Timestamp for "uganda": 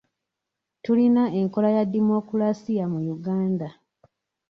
3.15-3.69